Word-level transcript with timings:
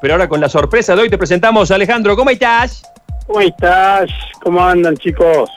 pero 0.00 0.14
ahora 0.14 0.28
con 0.28 0.40
la 0.40 0.48
sorpresa 0.48 0.94
de 0.96 1.02
hoy 1.02 1.10
te 1.10 1.18
presentamos 1.18 1.70
a 1.70 1.74
Alejandro. 1.74 2.16
¿Cómo 2.16 2.30
estás? 2.30 2.82
¿Cómo 3.26 3.40
estás? 3.40 4.10
¿Cómo 4.42 4.64
andan, 4.64 4.96
chicos? 4.96 5.50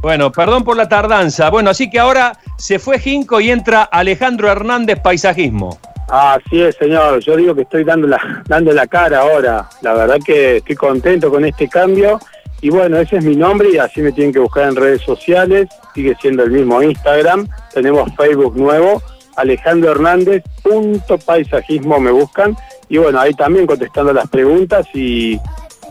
Bueno, 0.00 0.30
perdón 0.30 0.62
por 0.62 0.76
la 0.76 0.88
tardanza. 0.88 1.50
Bueno, 1.50 1.70
así 1.70 1.90
que 1.90 1.98
ahora 1.98 2.32
se 2.56 2.78
fue 2.78 2.98
Jinco 2.98 3.40
y 3.40 3.50
entra 3.50 3.82
Alejandro 3.82 4.50
Hernández 4.50 5.00
Paisajismo. 5.00 5.78
Así 6.08 6.62
es, 6.62 6.76
señor. 6.76 7.20
Yo 7.20 7.36
digo 7.36 7.54
que 7.54 7.62
estoy 7.62 7.84
dando 7.84 8.06
la, 8.06 8.42
dando 8.46 8.72
la 8.72 8.86
cara 8.86 9.20
ahora. 9.20 9.68
La 9.82 9.94
verdad 9.94 10.18
que 10.24 10.58
estoy 10.58 10.76
contento 10.76 11.30
con 11.30 11.44
este 11.44 11.68
cambio. 11.68 12.20
Y 12.60 12.70
bueno, 12.70 12.98
ese 12.98 13.18
es 13.18 13.24
mi 13.24 13.36
nombre 13.36 13.70
y 13.70 13.78
así 13.78 14.00
me 14.00 14.12
tienen 14.12 14.32
que 14.32 14.40
buscar 14.40 14.68
en 14.68 14.76
redes 14.76 15.02
sociales. 15.02 15.68
Sigue 15.94 16.16
siendo 16.20 16.42
el 16.44 16.50
mismo 16.50 16.82
Instagram. 16.82 17.48
Tenemos 17.72 18.10
Facebook 18.16 18.56
nuevo. 18.56 19.02
Alejandro 19.36 19.92
Hernández, 19.92 20.42
punto 20.64 21.16
paisajismo 21.18 22.00
me 22.00 22.10
buscan. 22.10 22.56
Y 22.88 22.98
bueno, 22.98 23.20
ahí 23.20 23.34
también 23.34 23.66
contestando 23.66 24.12
las 24.12 24.28
preguntas 24.28 24.86
y, 24.94 25.38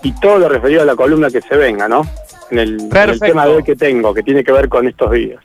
y 0.04 0.12
todo 0.20 0.40
lo 0.40 0.50
referido 0.50 0.82
a 0.82 0.86
la 0.86 0.96
columna 0.96 1.30
que 1.30 1.42
se 1.42 1.55
venga, 1.55 1.88
¿no? 1.88 2.02
En 2.50 2.60
el, 2.60 2.80
en 2.82 3.10
el 3.10 3.20
tema 3.20 3.46
de 3.46 3.55
hoy 3.55 3.64
que 3.64 3.76
tengo, 3.76 4.14
que 4.14 4.24
tiene 4.24 4.44
que 4.44 4.52
ver 4.52 4.70
con 4.70 4.88
estos 4.88 5.12
días. 5.12 5.40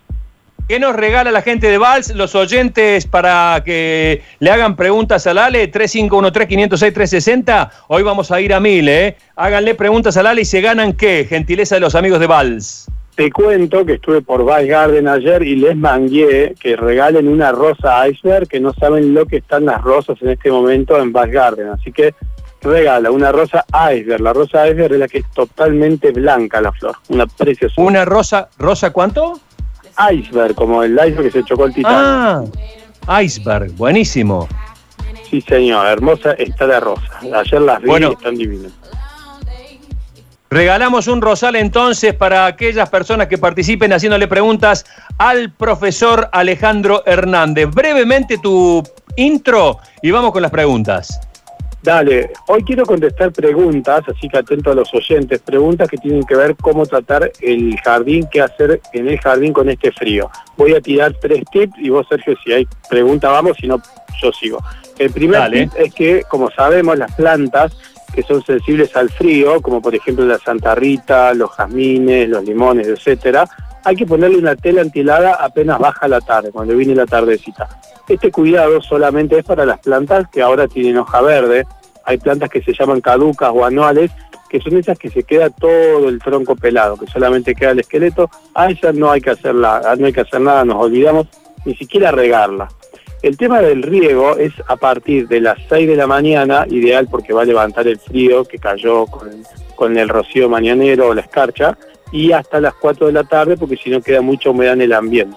¿Qué 0.69 0.79
nos 0.79 0.95
regala 0.95 1.33
la 1.33 1.43
gente 1.43 1.67
de 1.69 1.77
Vals, 1.77 2.15
los 2.15 2.35
oyentes, 2.35 3.07
para 3.07 3.63
que 3.65 4.23
le 4.39 4.51
hagan 4.51 4.77
preguntas 4.77 5.27
al 5.27 5.39
Ale? 5.39 5.71
3513-506-360. 5.73 7.71
Hoy 7.89 8.03
vamos 8.05 8.31
a 8.31 8.41
ir 8.41 8.55
a 8.55 8.61
mil, 8.61 8.89
¿eh? 8.89 9.17
Háganle 9.35 9.75
preguntas 9.75 10.17
al 10.17 10.29
Ale 10.29 10.43
y 10.43 10.45
se 10.45 10.61
ganan 10.61 10.93
qué? 10.93 11.27
Gentileza 11.29 11.75
de 11.75 11.81
los 11.81 11.97
amigos 11.97 12.21
de 12.21 12.29
Vals. 12.29 12.87
Te 13.15 13.31
cuento 13.31 13.85
que 13.85 13.95
estuve 13.95 14.23
por 14.23 14.45
Vice 14.45 14.67
Garden 14.69 15.07
ayer 15.07 15.43
y 15.43 15.57
les 15.57 15.77
mangué 15.77 16.55
que 16.59 16.77
regalen 16.77 17.29
una 17.29 17.53
rosa 17.53 18.09
iceberg, 18.09 18.49
que 18.49 18.59
no 18.59 18.73
saben 18.73 19.13
lo 19.13 19.27
que 19.27 19.37
están 19.39 19.67
las 19.67 19.83
rosas 19.83 20.17
en 20.23 20.31
este 20.31 20.51
momento 20.51 20.99
en 20.99 21.13
Vice 21.13 21.29
Garden. 21.31 21.69
Así 21.69 21.93
que 21.93 22.15
regala 22.63 23.11
una 23.11 23.31
rosa 23.31 23.67
iceberg. 23.95 24.21
La 24.23 24.33
rosa 24.33 24.67
iceberg 24.67 24.95
es 24.95 24.99
la 24.99 25.09
que 25.09 25.19
es 25.19 25.31
totalmente 25.33 26.11
blanca 26.11 26.61
la 26.63 26.73
flor, 26.73 26.97
una 27.09 27.27
preciosa. 27.27 27.75
¿Una 27.81 28.05
rosa, 28.07 28.49
rosa 28.59 28.91
cuánto? 28.93 29.39
Iceberg, 30.11 30.55
como 30.55 30.83
el 30.83 30.93
iceberg 30.93 31.25
que 31.25 31.31
se 31.33 31.45
chocó 31.45 31.67
el 31.67 31.75
titán. 31.75 32.51
Ah, 33.07 33.23
iceberg, 33.23 33.73
buenísimo. 33.73 34.49
Sí, 35.29 35.43
señor, 35.43 35.87
hermosa 35.87 36.33
está 36.33 36.67
de 36.67 36.81
rosa. 36.81 37.21
Ayer 37.35 37.61
las 37.61 37.81
vi 37.83 37.89
Bueno. 37.89 38.11
y 38.11 38.13
están 38.15 38.35
divinas. 38.37 38.73
Regalamos 40.53 41.09
un 41.09 41.23
rosal 41.23 41.57
entonces 41.57 42.13
para 42.13 42.45
aquellas 42.45 42.91
personas 42.91 43.27
que 43.27 43.39
participen 43.39 43.91
haciéndole 43.91 44.29
preguntas 44.29 44.85
al 45.17 45.51
profesor 45.51 46.29
Alejandro 46.31 47.03
Hernández. 47.07 47.71
Brevemente 47.71 48.37
tu 48.37 48.83
intro 49.17 49.79
y 50.03 50.11
vamos 50.11 50.31
con 50.31 50.43
las 50.43 50.51
preguntas. 50.51 51.19
Dale, 51.83 52.33
hoy 52.49 52.63
quiero 52.65 52.85
contestar 52.85 53.33
preguntas, 53.33 54.03
así 54.07 54.29
que 54.29 54.37
atento 54.37 54.73
a 54.73 54.75
los 54.75 54.93
oyentes, 54.93 55.41
preguntas 55.41 55.89
que 55.89 55.97
tienen 55.97 56.23
que 56.25 56.37
ver 56.37 56.55
cómo 56.57 56.85
tratar 56.85 57.33
el 57.41 57.81
jardín, 57.81 58.29
qué 58.31 58.43
hacer 58.43 58.79
en 58.93 59.09
el 59.09 59.19
jardín 59.21 59.55
con 59.55 59.71
este 59.71 59.91
frío. 59.91 60.31
Voy 60.59 60.75
a 60.75 60.83
tirar 60.83 61.15
tres 61.19 61.45
tips 61.51 61.79
y 61.79 61.89
vos, 61.89 62.07
Sergio, 62.11 62.37
si 62.45 62.53
hay 62.53 62.69
pregunta, 62.91 63.31
vamos, 63.31 63.57
si 63.59 63.67
no, 63.67 63.81
yo 64.23 64.31
sigo. 64.33 64.59
El 64.99 65.11
primer 65.13 65.41
Dale. 65.41 65.61
tip 65.63 65.73
es 65.79 65.95
que, 65.95 66.23
como 66.29 66.51
sabemos, 66.51 66.99
las 66.99 67.11
plantas 67.15 67.73
que 68.15 68.23
son 68.23 68.43
sensibles 68.45 68.95
al 68.97 69.11
frío, 69.11 69.61
como 69.63 69.81
por 69.81 69.95
ejemplo 69.95 70.25
la 70.25 70.39
Santa 70.39 70.75
Rita, 70.75 71.35
los 71.35 71.51
jazmines, 71.51 72.29
los 72.29 72.45
limones, 72.45 72.89
etcétera, 72.89 73.49
hay 73.85 73.97
que 73.97 74.07
ponerle 74.07 74.39
una 74.39 74.55
tela 74.55 74.83
antihelada 74.83 75.35
apenas 75.35 75.79
baja 75.79 76.07
la 76.09 76.21
tarde, 76.21 76.51
cuando 76.53 76.77
viene 76.77 76.95
la 76.95 77.07
tardecita. 77.07 77.69
Este 78.09 78.31
cuidado 78.31 78.81
solamente 78.81 79.39
es 79.39 79.45
para 79.45 79.65
las 79.65 79.81
plantas 79.81 80.29
que 80.29 80.43
ahora 80.43 80.69
tienen 80.69 80.99
hoja 80.99 81.21
verde. 81.21 81.67
Hay 82.05 82.19
plantas 82.19 82.51
que 82.51 82.63
se 82.63 82.73
llaman 82.73 83.01
caducas 83.01 83.51
o 83.55 83.65
anuales, 83.65 84.11
que 84.49 84.61
son 84.61 84.77
esas 84.77 84.99
que 84.99 85.09
se 85.09 85.23
queda 85.23 85.51
todo 85.51 86.09
el 86.09 86.19
tronco 86.19 86.55
pelado, 86.57 86.97
que 86.97 87.07
solamente 87.07 87.55
queda 87.55 87.71
el 87.71 87.81
esqueleto. 87.81 88.29
A 88.55 88.71
esas 88.71 88.95
no 88.95 89.11
hay 89.11 89.21
que 89.21 89.31
hacerla, 89.31 89.95
no 89.99 90.07
hay 90.07 90.13
que 90.13 90.21
hacer 90.21 90.41
nada, 90.41 90.65
nos 90.65 90.77
olvidamos 90.77 91.27
ni 91.65 91.75
siquiera 91.75 92.11
regarla. 92.11 92.69
El 93.23 93.37
tema 93.37 93.63
del 93.63 93.85
riego 93.85 94.37
es 94.37 94.53
a 94.67 94.75
partir 94.75 95.29
de 95.29 95.41
las 95.41 95.57
6 95.69 95.87
de 95.87 95.95
la 95.95 96.09
mañana, 96.09 96.67
ideal 96.69 97.07
porque 97.09 97.33
va 97.33 97.43
a 97.43 97.45
levantar 97.45 97.87
el 97.87 98.01
frío 98.01 98.45
que 98.45 98.59
cayó 98.59 99.07
con, 99.77 99.97
el 99.97 100.09
rocío 100.09 100.49
mañanero 100.49 101.09
o 101.09 101.15
la 101.15 101.21
escarcha, 101.21 101.79
y 102.11 102.33
hasta 102.33 102.61
las 102.61 102.75
4 102.75 103.07
de 103.07 103.13
la 103.13 103.23
tarde 103.23 103.57
porque 103.57 103.77
si 103.77 103.91
no 103.91 104.03
queda 104.03 104.21
mucha 104.23 104.51
humedad 104.51 104.75
en 104.75 104.83
el 104.83 104.93
ambiente. 104.93 105.37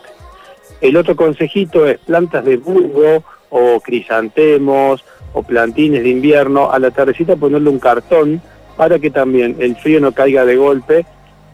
El 0.81 0.97
otro 0.97 1.15
consejito 1.15 1.85
es 1.85 1.99
plantas 1.99 2.43
de 2.43 2.57
bulbo 2.57 3.23
o 3.51 3.79
crisantemos 3.79 5.05
o 5.33 5.43
plantines 5.43 6.01
de 6.01 6.09
invierno, 6.09 6.71
a 6.71 6.79
la 6.79 6.89
tardecita 6.89 7.35
ponerle 7.35 7.69
un 7.69 7.79
cartón 7.79 8.41
para 8.75 8.97
que 8.97 9.11
también 9.11 9.57
el 9.59 9.75
frío 9.75 9.99
no 9.99 10.11
caiga 10.11 10.43
de 10.43 10.55
golpe 10.55 11.05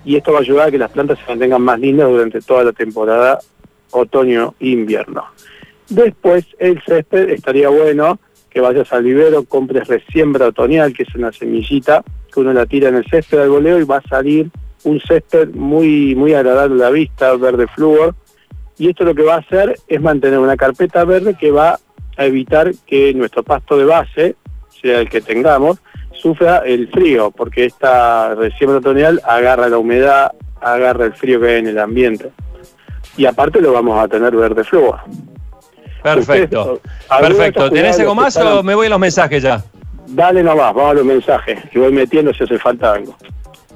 y 0.06 0.16
esto 0.16 0.32
va 0.32 0.40
a 0.40 0.42
ayudar 0.42 0.68
a 0.70 0.72
que 0.72 0.78
las 0.78 0.92
plantas 0.92 1.20
se 1.20 1.26
mantengan 1.28 1.62
más 1.62 1.78
lindas 1.78 2.08
durante 2.08 2.40
toda 2.42 2.64
la 2.64 2.72
temporada 2.72 3.40
otoño-invierno. 3.92 5.26
Después 5.92 6.46
el 6.58 6.82
césped 6.84 7.32
estaría 7.32 7.68
bueno 7.68 8.18
que 8.50 8.62
vayas 8.62 8.94
al 8.94 9.04
vivero, 9.04 9.44
compres 9.44 9.90
resiembra 9.90 10.48
otoñal, 10.48 10.94
que 10.94 11.04
es 11.04 11.14
una 11.16 11.34
semillita 11.34 12.02
que 12.34 12.40
uno 12.40 12.54
la 12.54 12.66
tira 12.66 12.88
en 12.88 12.96
el 12.96 13.06
césped 13.06 13.40
al 13.40 13.50
goleo 13.50 13.78
y 13.78 13.84
va 13.84 13.98
a 13.98 14.08
salir 14.08 14.50
un 14.86 15.02
césped 15.02 15.50
muy, 15.50 16.16
muy 16.16 16.34
agradable 16.34 16.82
a 16.82 16.88
la 16.88 16.92
vista, 16.92 17.36
verde 17.36 17.68
flúor, 17.68 18.16
y 18.78 18.88
esto 18.88 19.04
lo 19.04 19.14
que 19.14 19.24
va 19.24 19.36
a 19.36 19.40
hacer 19.40 19.76
es 19.86 20.02
mantener 20.02 20.40
una 20.40 20.56
carpeta 20.56 21.04
verde 21.04 21.36
que 21.38 21.52
va 21.52 21.78
a 22.16 22.26
evitar 22.26 22.72
que 22.88 23.14
nuestro 23.14 23.44
pasto 23.44 23.78
de 23.78 23.84
base, 23.84 24.38
sea 24.82 25.02
el 25.02 25.10
que 25.10 25.20
tengamos, 25.20 25.82
sufra 26.14 26.60
el 26.60 26.88
frío, 26.88 27.32
porque 27.32 27.66
esta 27.66 28.34
resiembra 28.36 28.80
otoñal 28.80 29.22
agarra 29.26 29.68
la 29.68 29.78
humedad, 29.78 30.32
agarra 30.62 31.04
el 31.04 31.14
frío 31.14 31.42
que 31.42 31.50
hay 31.50 31.60
en 31.60 31.68
el 31.68 31.80
ambiente. 31.80 32.32
Y 33.18 33.26
aparte 33.26 33.60
lo 33.60 33.74
vamos 33.74 34.00
a 34.02 34.08
tener 34.08 34.34
verde 34.34 34.64
flúor. 34.64 35.02
Perfecto. 36.04 36.74
Ustedes, 36.74 36.82
¿alguno 37.10 37.30
de 37.30 37.36
Perfecto. 37.36 37.72
¿Tenés 37.72 38.00
algo 38.00 38.16
más 38.16 38.36
están- 38.36 38.54
o 38.58 38.64
me 38.64 38.76
voy 38.76 38.88
a 38.88 38.90
los 38.90 39.00
mensajes 39.00 39.44
ya? 39.44 39.64
Dale 40.08 40.44
nomás, 40.44 40.74
vamos 40.74 40.92
a 40.92 40.94
los 40.96 41.06
mensajes, 41.06 41.60
que 41.72 41.80
voy 41.80 41.92
metiendo 41.92 42.34
si 42.34 42.44
hace 42.44 42.58
falta 42.58 42.94
algo. 42.94 43.16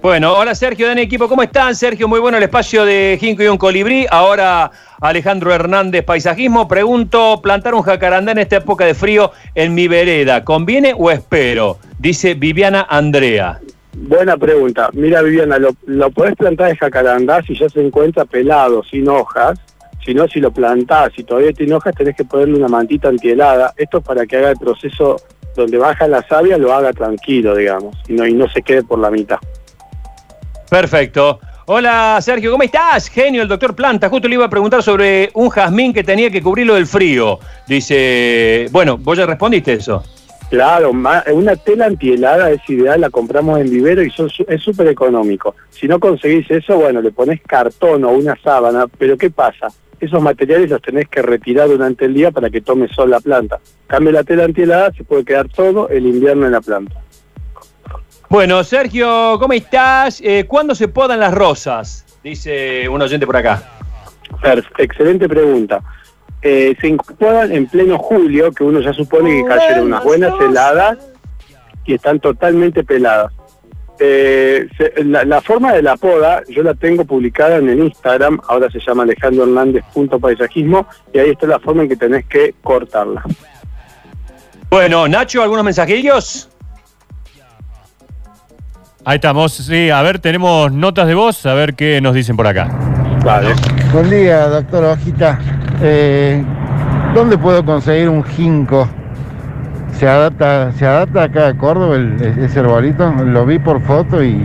Bueno, 0.02 0.34
hola 0.34 0.54
Sergio, 0.54 0.88
Dani 0.88 1.02
Equipo, 1.02 1.28
¿cómo 1.28 1.42
están? 1.42 1.76
Sergio, 1.76 2.08
muy 2.08 2.20
bueno 2.20 2.38
el 2.38 2.44
espacio 2.44 2.86
de 2.86 3.18
Jinco 3.20 3.42
y 3.42 3.48
un 3.48 3.58
colibrí. 3.58 4.06
Ahora 4.12 4.70
Alejandro 5.02 5.52
Hernández, 5.54 6.04
paisajismo. 6.06 6.68
Pregunto, 6.68 7.40
plantar 7.42 7.74
un 7.74 7.82
jacarandá 7.82 8.34
en 8.34 8.38
esta 8.40 8.58
época 8.58 8.86
de 8.86 8.94
frío 8.94 9.32
en 9.56 9.74
mi 9.74 9.88
vereda, 9.88 10.44
¿conviene 10.44 10.94
o 10.96 11.10
espero? 11.10 11.80
Dice 11.98 12.36
Viviana 12.36 12.86
Andrea. 12.88 13.60
Buena 13.94 14.36
pregunta. 14.38 14.90
Mira, 14.94 15.22
Viviana, 15.22 15.58
lo, 15.58 15.70
lo 15.88 16.12
podés 16.12 16.36
plantar 16.36 16.68
de 16.68 16.76
jacarandá 16.78 17.42
si 17.44 17.58
ya 17.58 17.70
se 17.70 17.82
encuentra 17.82 18.26
pelado, 18.26 18.84
sin 18.84 19.08
hojas. 19.08 19.58
Si 20.06 20.14
no, 20.14 20.28
si 20.28 20.40
lo 20.40 20.52
plantás, 20.52 21.12
si 21.16 21.24
todavía 21.24 21.52
tiene 21.52 21.74
hojas, 21.74 21.96
tenés 21.96 22.16
que 22.16 22.24
ponerle 22.24 22.58
una 22.58 22.68
mantita 22.68 23.10
antihelada. 23.10 23.74
Esto 23.76 23.98
es 23.98 24.04
para 24.04 24.28
que 24.28 24.38
haga 24.38 24.52
el 24.52 24.58
proceso 24.58 25.16
donde 25.56 25.78
baja 25.78 26.08
la 26.08 26.22
savia, 26.28 26.58
lo 26.58 26.72
haga 26.74 26.94
tranquilo, 26.94 27.56
digamos, 27.56 27.98
y 28.08 28.14
no, 28.14 28.28
y 28.28 28.34
no 28.34 28.48
se 28.50 28.62
quede 28.62 28.84
por 28.84 29.00
la 29.00 29.10
mitad. 29.10 29.38
Perfecto. 30.70 31.40
Hola 31.68 32.20
Sergio, 32.22 32.52
¿cómo 32.52 32.62
estás? 32.62 33.10
Genio, 33.10 33.42
el 33.42 33.48
doctor 33.48 33.76
Planta. 33.76 34.08
Justo 34.08 34.28
le 34.28 34.36
iba 34.36 34.46
a 34.46 34.50
preguntar 34.50 34.84
sobre 34.84 35.32
un 35.34 35.50
jazmín 35.50 35.92
que 35.92 36.04
tenía 36.04 36.30
que 36.30 36.44
cubrirlo 36.44 36.76
del 36.76 36.86
frío. 36.86 37.40
Dice, 37.68 38.68
bueno, 38.72 39.00
vos 39.00 39.18
ya 39.18 39.26
respondiste 39.26 39.74
eso. 39.74 40.04
Claro, 40.56 40.92
una 40.92 41.56
tela 41.58 41.86
antihelada 41.86 42.50
es 42.50 42.62
ideal, 42.70 43.02
la 43.02 43.10
compramos 43.10 43.60
en 43.60 43.70
vivero 43.70 44.02
y 44.02 44.10
son 44.10 44.30
es 44.48 44.62
súper 44.62 44.88
económico. 44.88 45.54
Si 45.70 45.86
no 45.86 46.00
conseguís 46.00 46.50
eso, 46.50 46.78
bueno, 46.78 47.02
le 47.02 47.12
pones 47.12 47.42
cartón 47.42 48.06
o 48.06 48.12
una 48.12 48.38
sábana, 48.42 48.86
pero 48.98 49.18
¿qué 49.18 49.30
pasa? 49.30 49.68
Esos 50.00 50.22
materiales 50.22 50.70
los 50.70 50.82
tenés 50.82 51.10
que 51.10 51.22
retirar 51.22 51.68
durante 51.68 52.06
el 52.06 52.14
día 52.14 52.32
para 52.32 52.50
que 52.50 52.62
tome 52.62 52.88
sol 52.88 53.10
la 53.10 53.20
planta. 53.20 53.60
Cambio 53.86 54.14
la 54.14 54.24
tela 54.24 54.46
antihelada, 54.46 54.94
se 54.94 55.04
puede 55.04 55.26
quedar 55.26 55.50
todo 55.50 55.90
el 55.90 56.06
invierno 56.06 56.46
en 56.46 56.54
la 56.54 56.62
planta. 56.62 57.02
Bueno, 58.30 58.64
Sergio, 58.64 59.38
¿cómo 59.38 59.52
estás? 59.52 60.22
Eh, 60.24 60.46
¿Cuándo 60.48 60.74
se 60.74 60.88
podan 60.88 61.20
las 61.20 61.34
rosas? 61.34 62.06
Dice 62.24 62.88
un 62.88 63.02
oyente 63.02 63.26
por 63.26 63.36
acá. 63.36 63.62
Excelente 64.78 65.28
pregunta. 65.28 65.82
Eh, 66.48 66.76
se 66.80 66.88
incorporan 66.90 67.52
en 67.52 67.66
pleno 67.66 67.98
julio, 67.98 68.52
que 68.52 68.64
uno 68.64 68.80
ya 68.80 68.94
supone 68.94 69.32
que 69.32 69.46
cayeron 69.46 69.88
unas 69.88 70.04
buenas 70.04 70.32
heladas 70.40 71.00
y 71.86 71.96
están 71.96 72.20
totalmente 72.20 72.84
peladas. 72.84 73.34
Eh, 74.00 74.68
se- 74.78 75.04
la, 75.06 75.26
la 75.26 75.42
forma 75.42 75.74
de 75.74 75.82
la 75.82 75.96
poda 75.98 76.44
yo 76.48 76.62
la 76.62 76.76
tengo 76.76 77.04
publicada 77.04 77.56
en 77.58 77.70
el 77.70 77.80
Instagram, 77.80 78.40
ahora 78.48 78.70
se 78.70 78.80
llama 78.80 79.02
Alejandro 79.04 79.44
Hernández 79.46 79.84
punto 79.92 80.20
paisajismo 80.20 80.86
y 81.14 81.18
ahí 81.18 81.32
está 81.32 81.48
la 81.48 81.58
forma 81.60 81.82
en 81.84 81.90
que 81.90 81.96
tenés 81.96 82.26
que 82.28 82.54
cortarla. 82.62 83.24
Bueno, 84.70 85.08
Nacho, 85.08 85.42
¿algunos 85.42 85.64
mensajillos? 85.66 86.50
Ahí 89.04 89.16
estamos, 89.16 89.54
sí, 89.54 89.90
a 89.90 90.02
ver, 90.04 90.20
tenemos 90.20 90.72
notas 90.72 91.08
de 91.08 91.16
voz, 91.16 91.44
a 91.48 91.54
ver 91.56 91.74
qué 91.74 92.02
nos 92.02 92.14
dicen 92.14 92.36
por 92.38 92.46
acá. 92.48 92.70
Vale. 93.24 93.56
Buen 93.96 94.10
día, 94.10 94.50
doctor 94.50 94.84
Hojita. 94.84 95.40
Eh, 95.82 96.44
¿Dónde 97.14 97.38
puedo 97.38 97.64
conseguir 97.64 98.10
un 98.10 98.26
ginkgo 98.26 98.90
se 99.94 100.06
adapta, 100.06 100.74
se 100.74 100.86
adapta 100.86 101.24
acá 101.24 101.48
a 101.48 101.58
Córdoba 101.58 101.96
el- 101.96 102.22
ese 102.22 102.60
arbolito, 102.60 103.10
lo 103.10 103.46
vi 103.46 103.58
por 103.58 103.80
foto 103.84 104.22
y 104.22 104.36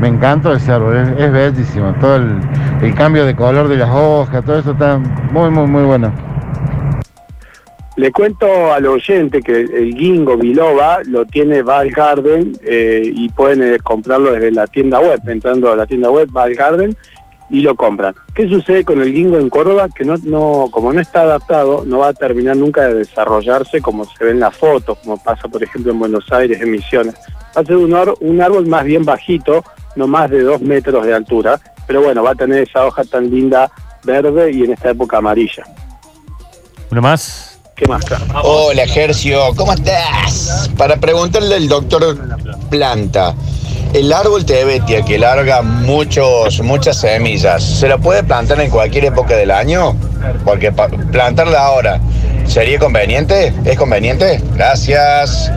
me 0.00 0.08
encanta 0.08 0.54
ese 0.54 0.72
árbol, 0.72 0.96
es, 1.16 1.30
bellísimo, 1.30 1.94
todo 2.00 2.16
el, 2.16 2.40
el 2.82 2.92
cambio 2.96 3.24
de 3.24 3.36
color 3.36 3.68
de 3.68 3.76
las 3.76 3.88
hojas, 3.88 4.44
todo 4.44 4.58
eso 4.58 4.72
está 4.72 4.98
muy, 4.98 5.48
muy, 5.50 5.68
muy 5.68 5.84
bueno. 5.84 6.12
Le 7.94 8.10
cuento 8.10 8.72
al 8.72 8.84
oyente 8.86 9.42
que 9.42 9.60
el 9.60 9.94
Gingo 9.96 10.36
Biloba 10.36 11.02
lo 11.04 11.24
tiene 11.24 11.62
Val 11.62 11.88
Garden 11.92 12.54
eh, 12.64 13.02
y 13.04 13.28
pueden 13.28 13.62
eh, 13.62 13.78
comprarlo 13.78 14.32
desde 14.32 14.50
la 14.50 14.66
tienda 14.66 14.98
web, 14.98 15.20
entrando 15.28 15.70
a 15.70 15.76
la 15.76 15.86
tienda 15.86 16.10
web 16.10 16.28
Val 16.32 16.52
Garden 16.52 16.96
y 17.52 17.60
lo 17.60 17.76
compran. 17.76 18.14
¿Qué 18.34 18.48
sucede 18.48 18.82
con 18.82 19.02
el 19.02 19.12
Gingo 19.12 19.36
en 19.36 19.50
Córdoba? 19.50 19.88
Que 19.94 20.06
no, 20.06 20.16
no, 20.24 20.68
como 20.72 20.90
no 20.90 21.00
está 21.00 21.20
adaptado, 21.20 21.84
no 21.86 21.98
va 21.98 22.08
a 22.08 22.14
terminar 22.14 22.56
nunca 22.56 22.88
de 22.88 22.94
desarrollarse 22.94 23.82
como 23.82 24.06
se 24.06 24.24
ve 24.24 24.30
en 24.30 24.40
las 24.40 24.56
fotos, 24.56 24.96
como 25.04 25.22
pasa 25.22 25.46
por 25.48 25.62
ejemplo 25.62 25.92
en 25.92 25.98
Buenos 25.98 26.24
Aires, 26.32 26.60
en 26.62 26.70
Misiones. 26.70 27.14
Va 27.54 27.60
a 27.60 27.64
ser 27.64 27.76
un, 27.76 28.40
árbol 28.40 28.66
más 28.66 28.84
bien 28.84 29.04
bajito, 29.04 29.62
no 29.96 30.06
más 30.06 30.30
de 30.30 30.40
dos 30.40 30.62
metros 30.62 31.04
de 31.04 31.12
altura, 31.12 31.60
pero 31.86 32.02
bueno, 32.02 32.22
va 32.22 32.30
a 32.30 32.34
tener 32.34 32.62
esa 32.62 32.86
hoja 32.86 33.04
tan 33.04 33.30
linda 33.30 33.70
verde 34.02 34.50
y 34.50 34.62
en 34.64 34.72
esta 34.72 34.90
época 34.90 35.18
amarilla. 35.18 35.64
Una 36.90 37.02
más. 37.02 37.60
¿Qué 37.76 37.86
más? 37.86 38.04
Hola, 38.44 38.86
Gercio, 38.86 39.38
¿cómo 39.56 39.74
estás? 39.74 40.70
Para 40.78 40.96
preguntarle 40.96 41.56
al 41.56 41.68
doctor 41.68 42.16
Planta, 42.70 43.34
el 43.94 44.12
árbol 44.12 44.44
tebetia 44.44 45.02
que 45.04 45.18
larga 45.18 45.62
muchos, 45.62 46.60
muchas 46.62 47.00
semillas, 47.00 47.62
¿se 47.62 47.88
lo 47.88 47.98
puede 47.98 48.22
plantar 48.22 48.60
en 48.60 48.70
cualquier 48.70 49.06
época 49.06 49.36
del 49.36 49.50
año? 49.50 49.94
Porque 50.44 50.72
plantarla 50.72 51.60
ahora, 51.66 52.00
¿sería 52.46 52.78
conveniente? 52.78 53.52
¿Es 53.64 53.78
conveniente? 53.78 54.40
Gracias. 54.54 55.52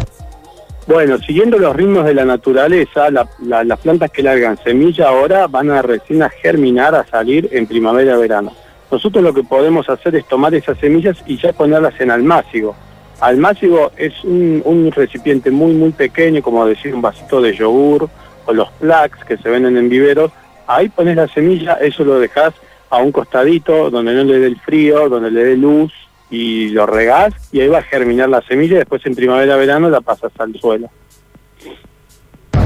Bueno, 0.88 1.18
siguiendo 1.20 1.58
los 1.58 1.76
ritmos 1.76 2.06
de 2.06 2.14
la 2.14 2.26
naturaleza, 2.26 3.10
la- 3.10 3.28
la- 3.44 3.64
las 3.64 3.80
plantas 3.80 4.12
que 4.12 4.22
largan 4.22 4.58
semilla 4.64 5.08
ahora 5.10 5.48
van 5.48 5.72
a 5.72 5.82
recién 5.82 6.22
a 6.22 6.30
germinar, 6.30 6.94
a 6.94 7.06
salir 7.08 7.50
en 7.54 7.66
primavera-verano. 7.66 8.52
Nosotros 8.92 9.24
lo 9.24 9.34
que 9.34 9.44
podemos 9.44 9.90
hacer 9.90 10.16
es 10.16 10.28
tomar 10.28 10.54
esas 10.54 10.78
semillas 10.78 11.18
y 11.26 11.38
ya 11.42 11.54
ponerlas 11.54 12.00
en 12.00 12.12
almácigo. 12.12 12.76
Almácigo 13.20 13.92
es 13.98 14.14
un, 14.24 14.62
un 14.64 14.92
recipiente 14.92 15.50
muy, 15.50 15.74
muy 15.74 15.92
pequeño, 15.92 16.42
como 16.44 16.66
decir 16.68 16.94
un 16.94 17.02
vasito 17.02 17.42
de 17.42 17.56
yogur 17.56 18.08
o 18.46 18.54
los 18.54 18.70
plaques 18.72 19.24
que 19.26 19.38
se 19.38 19.50
venden 19.50 19.78
en 19.78 19.90
viveros. 19.90 20.32
Ahí 20.68 20.90
pones 20.90 21.16
la 21.16 21.28
semilla, 21.28 21.74
eso 21.76 22.04
lo 22.04 22.20
dejas 22.20 22.54
a 22.90 22.98
un 22.98 23.12
costadito 23.12 23.90
donde 23.90 24.14
no 24.14 24.24
le 24.24 24.40
dé 24.40 24.48
el 24.48 24.60
frío, 24.60 25.10
donde 25.10 25.32
le 25.32 25.44
dé 25.44 25.58
luz 25.58 25.94
y 26.30 26.70
lo 26.70 26.86
regás 26.86 27.34
y 27.52 27.62
ahí 27.62 27.68
va 27.68 27.80
a 27.80 27.84
germinar 27.84 28.30
la 28.30 28.42
semilla 28.42 28.76
y 28.76 28.80
después 28.80 29.06
en 29.06 29.16
primavera-verano 29.16 29.90
la 29.90 30.02
pasas 30.02 30.32
al 30.40 30.56
suelo. 30.56 30.90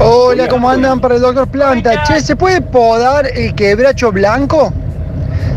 Hola, 0.02 0.48
¿cómo 0.48 0.70
andan 0.70 0.98
para 0.98 1.16
el 1.16 1.20
doctor 1.20 1.46
Planta? 1.48 2.02
Che, 2.04 2.22
¿se 2.22 2.34
puede 2.34 2.62
podar 2.62 3.26
el 3.34 3.54
quebracho 3.54 4.10
blanco? 4.10 4.72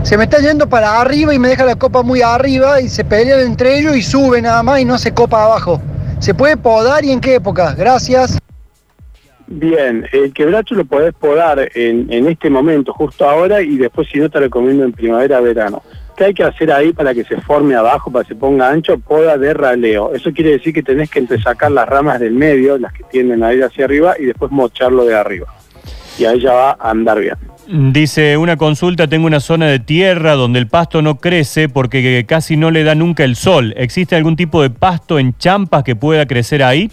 Se 0.03 0.17
me 0.17 0.25
está 0.25 0.39
yendo 0.39 0.67
para 0.67 0.99
arriba 0.99 1.33
y 1.33 1.39
me 1.39 1.47
deja 1.47 1.63
la 1.63 1.77
copa 1.77 2.01
muy 2.01 2.21
arriba 2.21 2.81
y 2.81 2.89
se 2.89 3.05
pelean 3.05 3.39
entre 3.39 3.79
ellos 3.79 3.95
y 3.95 4.01
sube 4.01 4.41
nada 4.41 4.61
más 4.61 4.81
y 4.81 4.85
no 4.85 4.97
se 4.97 5.13
copa 5.13 5.45
abajo. 5.45 5.81
¿Se 6.19 6.33
puede 6.33 6.57
podar 6.57 7.05
y 7.05 7.11
en 7.11 7.21
qué 7.21 7.35
época? 7.35 7.73
Gracias. 7.73 8.37
Bien, 9.55 10.07
el 10.11 10.33
quebracho 10.33 10.73
lo 10.73 10.83
podés 10.83 11.13
podar 11.13 11.69
en, 11.75 12.11
en 12.11 12.27
este 12.27 12.50
momento, 12.50 12.91
justo 12.91 13.29
ahora, 13.29 13.61
y 13.61 13.77
después 13.77 14.07
si 14.11 14.17
no 14.17 14.27
te 14.27 14.39
recomiendo 14.39 14.83
en 14.83 14.91
primavera-verano. 14.91 15.83
¿Qué 16.17 16.25
hay 16.25 16.33
que 16.33 16.44
hacer 16.44 16.71
ahí 16.71 16.91
para 16.91 17.13
que 17.13 17.23
se 17.23 17.39
forme 17.41 17.75
abajo, 17.75 18.11
para 18.11 18.23
que 18.23 18.29
se 18.29 18.35
ponga 18.35 18.69
ancho? 18.69 18.97
Poda 18.97 19.38
de 19.38 19.53
raleo. 19.53 20.11
Eso 20.15 20.31
quiere 20.31 20.51
decir 20.51 20.73
que 20.73 20.81
tenés 20.81 21.11
que 21.11 21.19
entresacar 21.19 21.71
las 21.71 21.88
ramas 21.88 22.19
del 22.19 22.33
medio, 22.33 22.79
las 22.79 22.94
que 22.94 23.03
tienden 23.03 23.44
a 23.44 23.53
ir 23.53 23.63
hacia 23.63 23.85
arriba, 23.85 24.15
y 24.19 24.25
después 24.25 24.51
mocharlo 24.51 25.05
de 25.05 25.15
arriba. 25.15 25.45
Y 26.17 26.25
ahí 26.25 26.39
ya 26.39 26.53
va 26.53 26.71
a 26.79 26.89
andar 26.89 27.19
bien. 27.19 27.35
Dice, 27.67 28.38
una 28.38 28.57
consulta, 28.57 29.07
tengo 29.07 29.27
una 29.27 29.39
zona 29.39 29.67
de 29.67 29.77
tierra 29.77 30.33
donde 30.33 30.57
el 30.57 30.67
pasto 30.67 31.03
no 31.03 31.19
crece 31.19 31.69
porque 31.69 32.25
casi 32.27 32.57
no 32.57 32.71
le 32.71 32.83
da 32.83 32.95
nunca 32.95 33.23
el 33.23 33.35
sol. 33.35 33.73
¿Existe 33.77 34.15
algún 34.15 34.35
tipo 34.35 34.63
de 34.63 34.71
pasto 34.71 35.19
en 35.19 35.38
champas 35.38 35.83
que 35.83 35.95
pueda 35.95 36.25
crecer 36.25 36.63
ahí? 36.63 36.89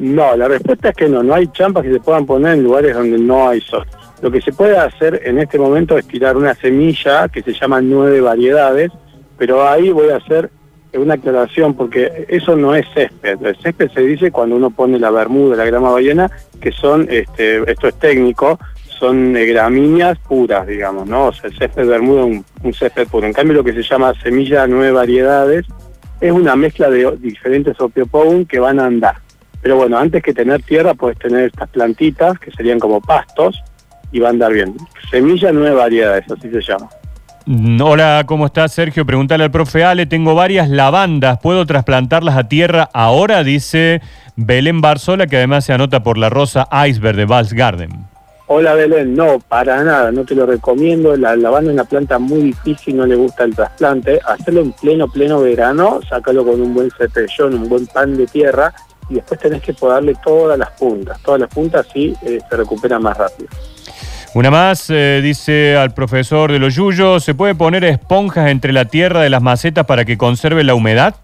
No, 0.00 0.34
la 0.34 0.48
respuesta 0.48 0.88
es 0.88 0.96
que 0.96 1.10
no, 1.10 1.22
no 1.22 1.34
hay 1.34 1.46
champas 1.48 1.84
que 1.84 1.92
se 1.92 2.00
puedan 2.00 2.24
poner 2.24 2.54
en 2.54 2.64
lugares 2.64 2.94
donde 2.94 3.18
no 3.18 3.50
hay 3.50 3.60
sol. 3.60 3.86
Lo 4.22 4.30
que 4.30 4.40
se 4.40 4.50
puede 4.50 4.78
hacer 4.78 5.20
en 5.24 5.38
este 5.38 5.58
momento 5.58 5.98
es 5.98 6.06
tirar 6.06 6.38
una 6.38 6.54
semilla 6.54 7.28
que 7.28 7.42
se 7.42 7.52
llama 7.52 7.82
nueve 7.82 8.22
variedades, 8.22 8.90
pero 9.36 9.68
ahí 9.68 9.90
voy 9.90 10.08
a 10.08 10.16
hacer 10.16 10.50
una 10.94 11.14
aclaración 11.14 11.74
porque 11.74 12.24
eso 12.28 12.56
no 12.56 12.74
es 12.74 12.86
césped. 12.94 13.44
El 13.44 13.56
césped 13.56 13.90
se 13.90 14.00
dice 14.00 14.32
cuando 14.32 14.56
uno 14.56 14.70
pone 14.70 14.98
la 14.98 15.10
bermuda, 15.10 15.54
la 15.54 15.66
grama 15.66 15.90
ballena, 15.90 16.30
que 16.62 16.72
son, 16.72 17.06
este, 17.10 17.70
esto 17.70 17.88
es 17.88 17.94
técnico, 17.96 18.58
son 18.98 19.36
eh, 19.36 19.44
gramíneas 19.44 20.18
puras, 20.18 20.66
digamos, 20.66 21.06
¿no? 21.08 21.26
O 21.26 21.32
sea, 21.34 21.50
el 21.50 21.58
césped 21.58 21.86
bermuda 21.86 22.22
es 22.22 22.26
un, 22.26 22.44
un 22.62 22.72
césped 22.72 23.06
puro. 23.06 23.26
En 23.26 23.34
cambio, 23.34 23.56
lo 23.56 23.64
que 23.64 23.74
se 23.74 23.82
llama 23.82 24.14
semilla 24.22 24.66
nueve 24.66 24.92
variedades 24.92 25.66
es 26.22 26.32
una 26.32 26.56
mezcla 26.56 26.88
de 26.88 27.16
diferentes 27.18 27.78
opiopón 27.78 28.46
que 28.46 28.58
van 28.58 28.80
a 28.80 28.86
andar. 28.86 29.16
Pero 29.62 29.76
bueno, 29.76 29.98
antes 29.98 30.22
que 30.22 30.32
tener 30.32 30.62
tierra, 30.62 30.94
puedes 30.94 31.18
tener 31.18 31.46
estas 31.46 31.68
plantitas 31.68 32.38
que 32.38 32.50
serían 32.52 32.78
como 32.78 33.00
pastos 33.00 33.62
y 34.12 34.18
va 34.18 34.28
a 34.28 34.30
andar 34.30 34.52
bien. 34.52 34.74
Semilla 35.10 35.52
nueve 35.52 35.74
variedades, 35.74 36.24
así 36.30 36.50
se 36.50 36.60
llama. 36.60 36.88
Mm, 37.46 37.80
Hola, 37.80 38.24
¿cómo 38.26 38.46
estás, 38.46 38.72
Sergio? 38.72 39.04
Pregúntale 39.04 39.44
al 39.44 39.50
profe 39.50 39.84
Ale. 39.84 40.06
Tengo 40.06 40.34
varias 40.34 40.68
lavandas. 40.68 41.38
¿Puedo 41.42 41.66
trasplantarlas 41.66 42.36
a 42.36 42.48
tierra 42.48 42.88
ahora? 42.92 43.44
Dice 43.44 44.00
Belén 44.36 44.80
Barzola, 44.80 45.26
que 45.26 45.36
además 45.36 45.64
se 45.64 45.72
anota 45.72 46.02
por 46.02 46.16
la 46.16 46.30
rosa 46.30 46.68
Iceberg 46.86 47.16
de 47.16 47.24
Vals 47.26 47.52
Garden. 47.52 47.90
Hola 48.52 48.74
Belén, 48.74 49.14
no, 49.14 49.38
para 49.38 49.84
nada, 49.84 50.10
no 50.10 50.24
te 50.24 50.34
lo 50.34 50.44
recomiendo. 50.44 51.16
La 51.16 51.36
lavanda 51.36 51.70
es 51.70 51.74
una 51.74 51.84
planta 51.84 52.18
muy 52.18 52.40
difícil, 52.40 52.96
no 52.96 53.06
le 53.06 53.14
gusta 53.14 53.44
el 53.44 53.54
trasplante. 53.54 54.18
Hacerlo 54.26 54.62
en 54.62 54.72
pleno, 54.72 55.06
pleno 55.06 55.40
verano, 55.40 56.00
sácalo 56.08 56.44
con 56.44 56.60
un 56.60 56.74
buen 56.74 56.90
cepellón, 56.90 57.54
un 57.54 57.68
buen 57.68 57.86
pan 57.86 58.16
de 58.16 58.26
tierra 58.26 58.74
y 59.10 59.14
después 59.14 59.38
tenés 59.40 59.60
que 59.60 59.74
podarle 59.74 60.14
todas 60.24 60.58
las 60.58 60.70
puntas. 60.70 61.20
Todas 61.22 61.40
las 61.40 61.50
puntas 61.52 61.86
sí 61.92 62.14
eh, 62.22 62.38
se 62.48 62.56
recuperan 62.56 63.02
más 63.02 63.18
rápido. 63.18 63.48
Una 64.32 64.50
más, 64.50 64.88
eh, 64.90 65.20
dice 65.22 65.76
al 65.76 65.92
profesor 65.92 66.52
de 66.52 66.60
los 66.60 66.76
yuyos, 66.76 67.24
¿se 67.24 67.34
puede 67.34 67.56
poner 67.56 67.84
esponjas 67.84 68.48
entre 68.48 68.72
la 68.72 68.84
tierra 68.84 69.22
de 69.22 69.28
las 69.28 69.42
macetas 69.42 69.84
para 69.86 70.04
que 70.04 70.16
conserve 70.16 70.62
la 70.62 70.74
humedad? 70.74 71.16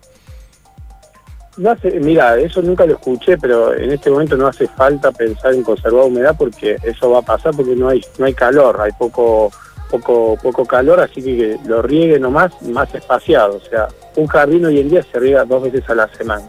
No 1.56 1.70
hace, 1.70 2.00
mira, 2.00 2.36
eso 2.36 2.60
nunca 2.60 2.84
lo 2.84 2.94
escuché, 2.94 3.38
pero 3.38 3.72
en 3.72 3.92
este 3.92 4.10
momento 4.10 4.36
no 4.36 4.48
hace 4.48 4.66
falta 4.66 5.12
pensar 5.12 5.54
en 5.54 5.62
conservar 5.62 6.04
humedad 6.04 6.34
porque 6.37 6.76
eso 6.82 7.11
va 7.11 7.20
a 7.20 7.22
pasar 7.22 7.54
porque 7.56 7.76
no 7.76 7.88
hay 7.88 8.02
no 8.18 8.26
hay 8.26 8.34
calor, 8.34 8.78
hay 8.80 8.92
poco 8.99 9.50
poco 9.90 10.37
poco 10.42 10.66
calor, 10.66 11.00
así 11.00 11.22
que, 11.22 11.37
que 11.37 11.58
lo 11.64 11.80
riegue 11.80 12.18
nomás 12.18 12.61
más 12.61 12.94
espaciado, 12.94 13.56
o 13.56 13.70
sea, 13.70 13.88
un 14.16 14.26
jardín 14.26 14.66
hoy 14.66 14.80
en 14.80 14.90
día 14.90 15.02
se 15.11 15.18
riega 15.18 15.44
dos 15.44 15.62
veces 15.62 15.88
a 15.88 15.94
la 15.94 16.08
semana. 16.08 16.44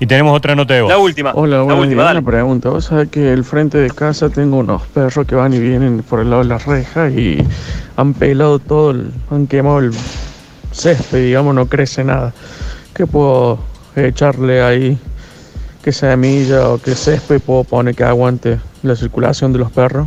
Y 0.00 0.06
tenemos 0.06 0.36
otra 0.36 0.54
nota 0.54 0.74
de 0.74 0.82
voz. 0.82 0.90
La 0.92 0.98
última. 0.98 1.32
Hola, 1.34 1.64
la 1.64 1.74
última, 1.74 2.04
dale. 2.04 2.20
Una 2.20 2.30
pregunta. 2.30 2.68
Vos 2.68 2.84
sabés 2.84 3.08
que 3.08 3.32
el 3.32 3.42
frente 3.44 3.78
de 3.78 3.90
casa 3.90 4.28
tengo 4.30 4.58
unos 4.58 4.82
perros 4.86 5.26
que 5.26 5.34
van 5.34 5.52
y 5.52 5.58
vienen 5.58 6.02
por 6.08 6.20
el 6.20 6.30
lado 6.30 6.42
de 6.42 6.48
las 6.48 6.66
rejas 6.66 7.12
y 7.12 7.38
han 7.96 8.14
pelado 8.14 8.60
todo, 8.60 8.92
el- 8.92 9.10
han 9.30 9.48
quemado 9.48 9.80
el 9.80 9.90
césped, 10.70 11.24
digamos, 11.24 11.52
no 11.54 11.66
crece 11.66 12.04
nada. 12.04 12.32
¿Qué 12.94 13.06
puedo 13.08 13.58
echarle 13.96 14.62
ahí? 14.62 14.98
¿Qué 15.82 15.90
semilla 15.90 16.68
o 16.68 16.78
qué 16.78 16.94
césped 16.94 17.40
puedo 17.40 17.64
poner 17.64 17.94
que 17.96 18.04
aguante 18.04 18.60
la 18.84 18.94
circulación 18.94 19.52
de 19.52 19.58
los 19.58 19.72
perros? 19.72 20.06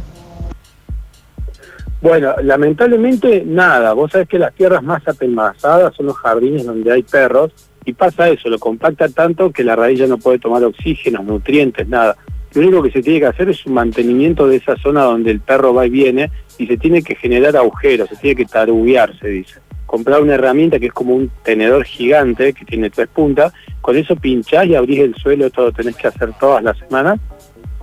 Bueno, 2.01 2.33
lamentablemente 2.41 3.43
nada, 3.45 3.91
vos 3.93 4.11
sabés 4.11 4.27
que 4.29 4.39
las 4.39 4.53
tierras 4.53 4.81
más 4.81 5.05
apelmazadas 5.07 5.93
son 5.95 6.07
los 6.07 6.17
jardines 6.17 6.65
donde 6.65 6.91
hay 6.91 7.03
perros 7.03 7.51
y 7.85 7.93
pasa 7.93 8.29
eso, 8.29 8.49
lo 8.49 8.59
compacta 8.59 9.09
tanto 9.09 9.51
que 9.51 9.63
la 9.63 9.75
raíz 9.75 9.99
ya 9.99 10.07
no 10.07 10.17
puede 10.17 10.39
tomar 10.39 10.63
oxígeno, 10.63 11.23
nutrientes, 11.23 11.87
nada. 11.87 12.15
Lo 12.53 12.61
único 12.61 12.83
que 12.83 12.91
se 12.91 13.01
tiene 13.01 13.19
que 13.19 13.25
hacer 13.27 13.49
es 13.49 13.65
un 13.65 13.73
mantenimiento 13.73 14.47
de 14.47 14.57
esa 14.57 14.75
zona 14.77 15.03
donde 15.03 15.31
el 15.31 15.39
perro 15.39 15.73
va 15.73 15.85
y 15.85 15.89
viene 15.89 16.29
y 16.57 16.67
se 16.67 16.77
tiene 16.77 17.01
que 17.01 17.15
generar 17.15 17.55
agujeros, 17.55 18.09
se 18.09 18.17
tiene 18.17 18.35
que 18.35 18.45
taruguear, 18.45 19.17
se 19.17 19.29
dice. 19.29 19.59
Comprar 19.85 20.21
una 20.21 20.35
herramienta 20.35 20.79
que 20.79 20.87
es 20.87 20.93
como 20.93 21.15
un 21.15 21.31
tenedor 21.43 21.85
gigante 21.85 22.53
que 22.53 22.65
tiene 22.65 22.89
tres 22.89 23.07
puntas, 23.07 23.53
con 23.81 23.97
eso 23.97 24.15
pinchás 24.15 24.67
y 24.67 24.75
abrís 24.75 24.99
el 24.99 25.15
suelo, 25.15 25.47
esto 25.47 25.63
lo 25.63 25.71
tenés 25.71 25.95
que 25.95 26.07
hacer 26.07 26.33
todas 26.39 26.63
las 26.63 26.77
semanas 26.77 27.19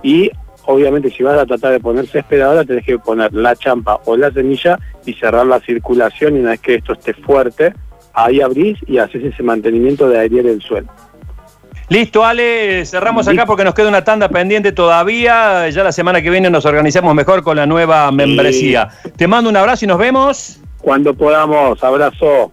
y 0.01 0.31
obviamente 0.65 1.09
si 1.09 1.23
vas 1.23 1.37
a 1.37 1.45
tratar 1.45 1.71
de 1.71 1.79
poner 1.79 2.07
césped 2.07 2.41
ahora 2.41 2.63
tenés 2.63 2.85
que 2.85 2.99
poner 2.99 3.33
la 3.33 3.55
champa 3.55 3.99
o 4.05 4.15
la 4.15 4.31
semilla 4.31 4.79
y 5.05 5.13
cerrar 5.13 5.45
la 5.45 5.59
circulación 5.59 6.37
y 6.37 6.39
una 6.39 6.51
vez 6.51 6.61
que 6.61 6.75
esto 6.75 6.93
esté 6.93 7.13
fuerte, 7.13 7.73
ahí 8.13 8.41
abrís 8.41 8.77
y 8.87 8.97
haces 8.97 9.23
ese 9.23 9.43
mantenimiento 9.43 10.07
de 10.09 10.19
airear 10.19 10.45
el 10.45 10.61
suelo. 10.61 10.87
Listo, 11.89 12.23
Ale, 12.23 12.85
cerramos 12.85 13.27
acá 13.27 13.47
porque 13.47 13.63
nos 13.63 13.73
queda 13.73 13.89
una 13.89 14.03
tanda 14.03 14.29
pendiente 14.29 14.71
todavía. 14.71 15.67
Ya 15.69 15.83
la 15.83 15.91
semana 15.91 16.21
que 16.21 16.29
viene 16.29 16.49
nos 16.51 16.65
organizamos 16.65 17.15
mejor 17.15 17.41
con 17.41 17.57
la 17.57 17.65
nueva 17.65 18.11
membresía. 18.11 18.89
Te 19.15 19.27
mando 19.27 19.49
un 19.49 19.57
abrazo 19.57 19.85
y 19.85 19.87
nos 19.87 19.97
vemos. 19.97 20.59
Cuando 20.81 21.15
podamos, 21.15 21.83
abrazo. 21.83 22.51